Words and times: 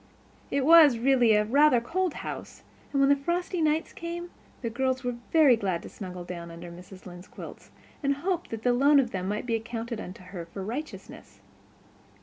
It 0.49 0.65
was 0.65 0.97
really 0.97 1.33
a 1.35 1.45
rather 1.45 1.79
cold 1.79 2.15
house; 2.25 2.63
and 2.91 2.99
when 2.99 3.09
the 3.11 3.15
frosty 3.15 3.61
nights 3.61 3.93
came 3.93 4.31
the 4.63 4.69
girls 4.71 5.03
were 5.03 5.13
very 5.31 5.55
glad 5.55 5.83
to 5.83 5.89
snuggle 5.89 6.23
down 6.23 6.49
under 6.49 6.71
Mrs. 6.71 7.05
Lynde's 7.05 7.27
quilts, 7.27 7.69
and 8.01 8.15
hoped 8.15 8.49
that 8.49 8.63
the 8.63 8.73
loan 8.73 8.99
of 8.99 9.11
them 9.11 9.27
might 9.27 9.45
be 9.45 9.53
accounted 9.53 10.01
unto 10.01 10.23
her 10.23 10.47
for 10.47 10.63
righteousness. 10.65 11.39